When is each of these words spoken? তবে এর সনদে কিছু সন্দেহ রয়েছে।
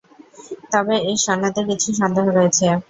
তবে 0.71 0.95
এর 1.03 1.17
সনদে 1.25 1.61
কিছু 1.69 1.89
সন্দেহ 1.99 2.25
রয়েছে। 2.29 2.65